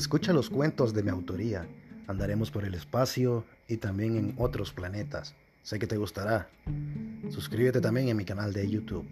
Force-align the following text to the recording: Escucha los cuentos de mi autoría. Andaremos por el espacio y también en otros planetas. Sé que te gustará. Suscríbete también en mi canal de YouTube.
Escucha 0.00 0.32
los 0.32 0.48
cuentos 0.48 0.94
de 0.94 1.02
mi 1.02 1.10
autoría. 1.10 1.68
Andaremos 2.06 2.50
por 2.50 2.64
el 2.64 2.72
espacio 2.72 3.44
y 3.68 3.76
también 3.76 4.16
en 4.16 4.34
otros 4.38 4.72
planetas. 4.72 5.34
Sé 5.62 5.78
que 5.78 5.86
te 5.86 5.98
gustará. 5.98 6.48
Suscríbete 7.28 7.82
también 7.82 8.08
en 8.08 8.16
mi 8.16 8.24
canal 8.24 8.54
de 8.54 8.66
YouTube. 8.66 9.06